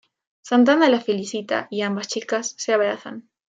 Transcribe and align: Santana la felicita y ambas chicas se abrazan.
Santana 0.41 0.89
la 0.89 0.99
felicita 0.99 1.67
y 1.69 1.83
ambas 1.83 2.07
chicas 2.07 2.55
se 2.57 2.73
abrazan. 2.73 3.29